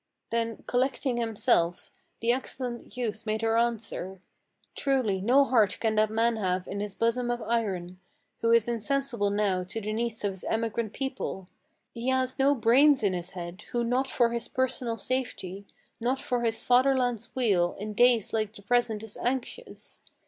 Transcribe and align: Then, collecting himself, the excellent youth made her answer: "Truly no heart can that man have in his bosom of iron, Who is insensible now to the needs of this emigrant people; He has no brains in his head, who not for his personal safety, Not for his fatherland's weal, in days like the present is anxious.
Then, 0.31 0.63
collecting 0.65 1.17
himself, 1.17 1.91
the 2.21 2.31
excellent 2.31 2.97
youth 2.97 3.27
made 3.27 3.43
her 3.43 3.55
answer: 3.55 4.19
"Truly 4.73 5.21
no 5.21 5.45
heart 5.45 5.77
can 5.79 5.93
that 5.93 6.09
man 6.09 6.37
have 6.37 6.67
in 6.67 6.79
his 6.79 6.95
bosom 6.95 7.29
of 7.29 7.39
iron, 7.43 7.99
Who 8.39 8.49
is 8.51 8.67
insensible 8.67 9.29
now 9.29 9.61
to 9.65 9.79
the 9.79 9.93
needs 9.93 10.23
of 10.23 10.33
this 10.33 10.43
emigrant 10.45 10.93
people; 10.93 11.49
He 11.93 12.07
has 12.07 12.39
no 12.39 12.55
brains 12.55 13.03
in 13.03 13.13
his 13.13 13.29
head, 13.37 13.61
who 13.73 13.83
not 13.83 14.07
for 14.09 14.29
his 14.31 14.47
personal 14.47 14.97
safety, 14.97 15.67
Not 15.99 16.17
for 16.17 16.41
his 16.41 16.63
fatherland's 16.63 17.35
weal, 17.35 17.73
in 17.77 17.93
days 17.93 18.33
like 18.33 18.55
the 18.55 18.63
present 18.63 19.03
is 19.03 19.17
anxious. 19.17 20.01